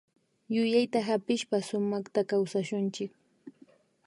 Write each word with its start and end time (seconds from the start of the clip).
Yuyayta 0.53 0.99
hapishpa 1.07 1.57
sumakta 1.67 2.19
kawsashunchik 2.29 3.11